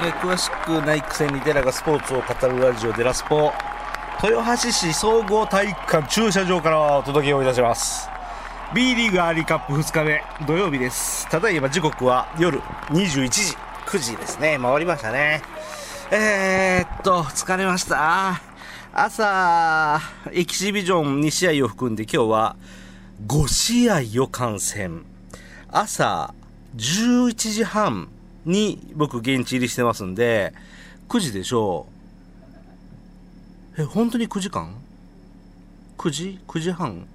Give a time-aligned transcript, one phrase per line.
[0.00, 3.52] え詳しくないくせに寺がスポーツを語るラジオデラスポ。
[4.22, 8.08] 豊橋市総合体育館駐車場からお届けをいたします。
[8.72, 11.28] B リーグアーリーカップ2日目土曜日です。
[11.30, 14.56] ただいま時刻は夜21時9時ですね。
[14.62, 15.42] 回りましたね。
[16.12, 18.40] えー、っと疲れました。
[18.92, 22.56] 朝エキシビジョン2試合を含んで今日は
[23.26, 25.04] 5試合を観戦。
[25.72, 26.34] 朝
[26.76, 28.08] 11時半
[28.48, 30.54] に僕現地入りしてますんで、
[31.08, 31.86] 9時でしょ
[33.76, 33.82] う。
[33.82, 34.74] え、本当に9時間
[35.96, 37.06] ?9 時 ?9 時半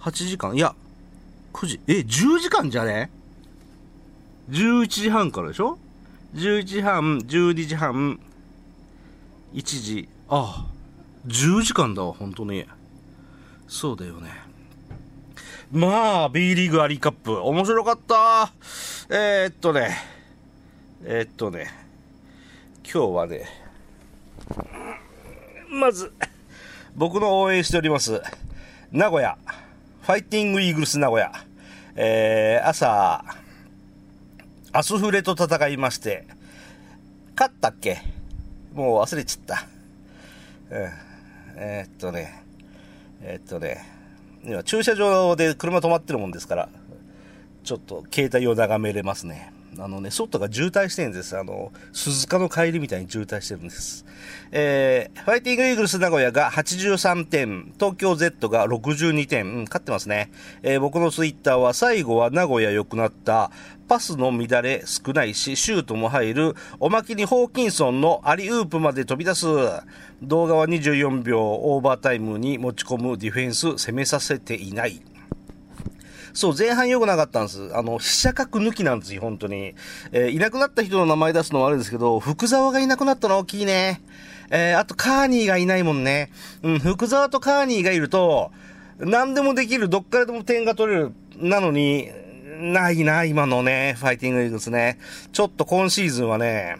[0.00, 0.56] ?8 時間？
[0.56, 0.74] いや、
[1.52, 3.10] 9時、え、10時間じゃね
[4.50, 5.78] ?11 時半からでしょ
[6.34, 8.18] ?11 時半、12時半、
[9.52, 10.66] 1時、あ、
[11.26, 12.66] 10時間だわ、本当に。
[13.68, 14.30] そうだよね。
[15.70, 18.52] まあ、B リーグアリーカップ、面白かった。
[19.08, 19.96] えー、っとね、
[21.04, 21.66] えー、っとね、
[22.84, 23.44] 今日はね、
[25.68, 26.12] まず、
[26.94, 28.22] 僕の応援しております、
[28.92, 29.36] 名古屋、
[30.02, 31.32] ファイティングイーグルス名古屋、
[31.96, 33.24] えー、朝、
[34.70, 36.24] アスフレと戦いまして、
[37.36, 37.98] 勝ったっけ？
[38.72, 39.66] もう忘れちゃった。
[40.70, 40.90] うん、
[41.56, 42.44] えー、っとね、
[43.22, 43.84] えー、っとね、
[44.44, 46.68] 今駐車場で車止まってるもんですから、
[47.64, 49.52] ちょっと携帯を眺めれますね。
[49.78, 51.36] あのね、外が渋滞してるんです。
[51.36, 54.04] あの、鈴鹿の帰りみたいに渋滞してるんです。
[54.50, 60.30] えー、ファイティングイーグルス名古屋が83点、東京 Z が62点、うん、勝ってますね。
[60.62, 63.50] えー、僕のツイッターは最後は名古屋良くなった、
[63.88, 69.46] パスの乱れ少ないし、シュートも入る、おまけにホーキンソンのアリウープまで飛び出す。
[70.22, 75.02] 動画は24秒オーバータイムに持ち込むディフェンス攻めさせていない。
[76.32, 77.70] そう、前半良くなかったんです。
[77.74, 79.74] あの、飛車角抜きなんですよ、本当に。
[80.12, 84.02] えー、いなくなった人の名前出すのはあるんですけど、福沢がいなくなったの大きいね。
[84.50, 86.30] えー、あと、カーニーがいないもんね。
[86.62, 88.50] うん、福沢とカーニーがいると、
[88.98, 92.10] 何でもできる、どっからでも点が取れる、なのに、
[92.60, 94.98] ないな、今のね、ファイティングイーグルスね。
[95.32, 96.76] ちょっと今シーズンはね、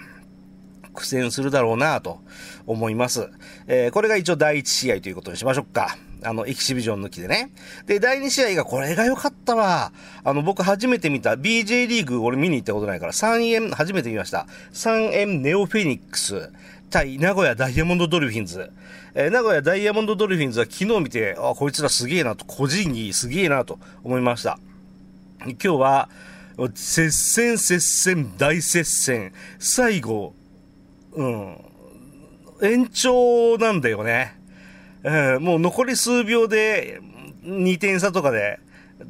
[0.94, 2.20] 苦戦するだろうなと
[2.66, 3.30] 思います。
[3.66, 5.96] えー、これが一応第1試合ということにしましょうか。
[6.24, 7.50] あの、エキシビジョン抜きでね。
[7.86, 9.92] で、第2試合がこれが良かったわ。
[10.24, 14.46] あの、僕初めて見た BJ リーグ、俺見に行ったことないから、3円、初めて見ました。
[14.72, 16.50] 3円ネオフェニックス
[16.92, 18.70] 対名古屋ダイヤモンドドルフィンズ。
[19.14, 24.58] えー、名古屋ダイヤモンドドルフィンズは昨日見て、あ、こいつらすげえなと、個人技すげえなと思いました。
[25.40, 26.08] 今日は、
[26.74, 29.32] 接戦、接戦、大接戦。
[29.58, 30.34] 最後、
[31.12, 31.56] うん、
[32.62, 34.41] 延長なんだよね。
[35.04, 37.00] えー、もう残り数秒で
[37.44, 38.60] 2点差とかで、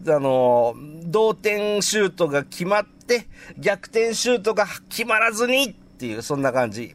[0.09, 6.95] あの、同点シュートが決まって、逆転シュートが決まらずにっていう、そんな感じ。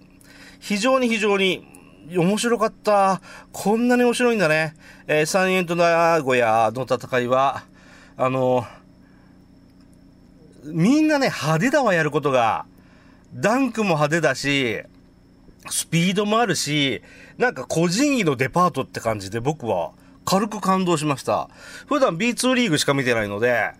[0.59, 1.65] 非常に非常に
[2.15, 3.21] 面白かった。
[3.51, 4.75] こんなに面白いんだね。
[5.07, 7.63] えー、三円と名古屋の戦いは、
[8.17, 8.65] あの、
[10.63, 12.65] みんなね、派手だわ、やることが。
[13.33, 14.81] ダンクも派手だし、
[15.69, 17.01] スピードもあるし、
[17.37, 19.91] なんか個人技のデパートって感じで僕は
[20.25, 21.49] 軽く感動しました。
[21.87, 23.71] 普段 B2 リーグしか見てないので、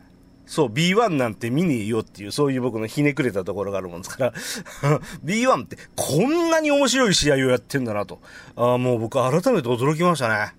[0.46, 4.34] そう、B1 なんて見ねえよっていう、そういう僕のひねくれたところがあるもんですから
[5.26, 8.22] B1 ってこんなに面白い試合をやってんだなと。
[8.56, 10.54] あもう僕改めて驚きましたね。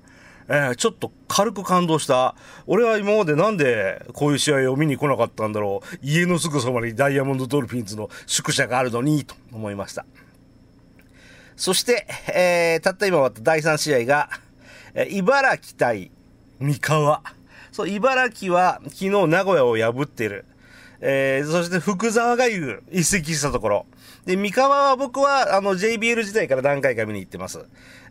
[0.51, 2.35] えー、ちょっと軽く感動した。
[2.67, 5.99] 俺は今までなんでこういう試合を見に来なかったんだろう。
[6.03, 10.07] 家のすぐそばにダイヤモンドドルフィンズの宿舎があるのに、と思いました。
[11.59, 14.31] そして、えー、たった今終わった第3試合が、
[14.95, 16.13] えー、茨城対
[16.61, 17.21] 三河。
[17.73, 20.45] そう、茨城は昨日名古屋を破ってる。
[21.01, 22.85] えー、そして福沢がいる。
[22.93, 23.87] 移籍したところ。
[24.25, 27.65] で、三河は僕は、あの、JBL 時代から何回か見に行ってます。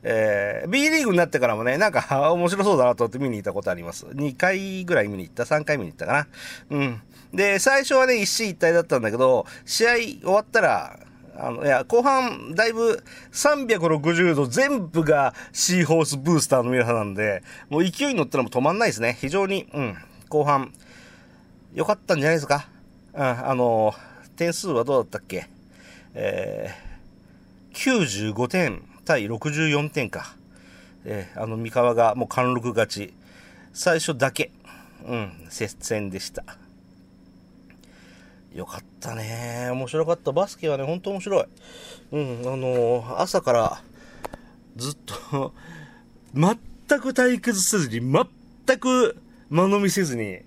[0.03, 4.07] えー、B リーグになってからもね、なんか、面白そうだなと思って見に行ったことあります。
[4.07, 6.27] 2回ぐらい見に行った ?3 回見に行ったか
[6.69, 6.77] な。
[6.77, 7.01] うん。
[7.33, 11.00] で、最初はね、一進一退だったんだけど、試合終わったら、
[11.39, 19.18] あの、いや、後半、だいぶ360度全部がシーホースブースターの皆さんなんで、もう勢いに乗ったらも止まんないですね。
[19.22, 19.98] 非常に、うん、
[20.30, 20.74] 後半、
[21.74, 22.68] 良かったんじゃないですか？
[23.13, 23.94] うん、あの、
[24.36, 25.48] 点数はどうだったっけ？
[26.16, 30.36] えー、95点対64点か。
[31.06, 33.13] えー、あの、三河がもう貫禄勝ち。
[33.74, 34.51] 最初だけ、
[35.06, 36.44] うん、接戦でした。
[38.57, 39.69] よかったね。
[39.71, 40.31] 面白かった。
[40.31, 41.45] バスケはね、ほんと面白い。
[42.12, 43.83] うん、あのー、朝から
[44.75, 45.54] ずっと
[46.33, 46.57] 全
[47.00, 49.15] く退屈せずに、全く
[49.51, 50.39] 間延びせずに、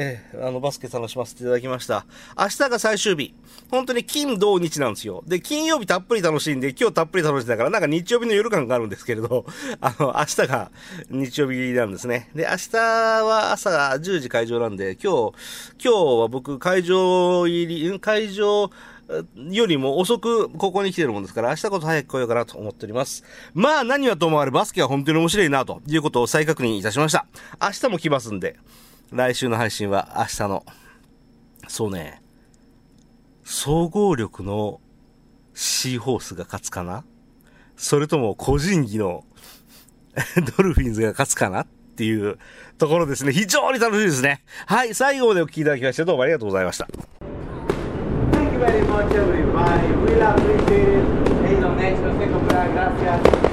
[0.00, 2.06] えー、あの、バスケ楽しませていただきました。
[2.38, 3.34] 明日が最終日。
[3.68, 5.24] 本当に金、土、日なんですよ。
[5.26, 9.44] で、金曜日たっぷり楽しんで、今日たっぷり楽しんだから、なんか日曜日の夜感があるんですけれど、
[9.80, 10.70] あの、明日が
[11.10, 12.30] 日曜日なんですね。
[12.32, 18.70] で、明日は朝10時会場なんで、今日、今日は僕会場入り、会場、
[19.50, 23.24] よりも遅くここに来てるもんですから、明日こそ早く来ようかなと思っております。
[23.54, 27.26] まあ何はともあれバスケは本当に面白いなということを再確認いたしました。
[27.60, 28.58] 明日も来ますんで、
[29.10, 30.66] 来週の配信は明日の、
[31.66, 32.22] そうね、
[33.42, 34.80] 総合力の
[35.54, 37.04] シーホースが勝つかな？
[37.76, 39.24] それとも個人技の
[40.56, 41.66] ドルフィンズが勝つかなっ
[41.96, 42.38] ていう
[42.76, 43.32] ところですね。
[43.32, 44.42] 非常に楽しいですね。
[44.66, 46.86] はい、最後までお聴きいただきましてどうもありがとうございました。
[48.32, 49.88] Thank you very much everybody.
[50.04, 51.18] Really appreciate it.
[51.46, 52.68] Hey, donation, que comprar.
[52.74, 53.47] Gracias.